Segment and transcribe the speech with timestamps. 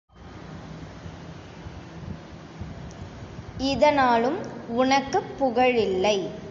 [3.57, 4.39] இதனாலும்
[4.67, 6.31] உனக்குப் புகழில்லை.